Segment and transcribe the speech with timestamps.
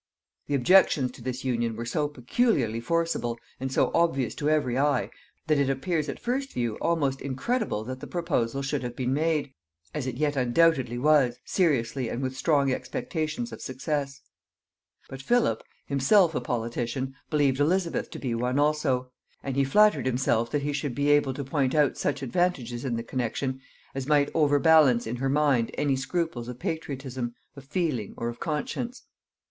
[0.47, 5.11] The objections to this union were so peculiarly forcible, and so obvious to every eye,
[5.45, 9.53] that it appears at first view almost incredible that the proposal should have been made,
[9.93, 14.21] as it yet undoubtedly was, seriously and with strong expectations of success.
[15.07, 19.11] But Philip, himself a politician, believed Elizabeth to be one also;
[19.43, 22.95] and he flattered himself that he should be able to point out such advantages in
[22.95, 23.61] the connexion
[23.93, 28.39] as might over balance in her mind any scruples of patriotism, of feeling, or of
[28.39, 29.03] conscience.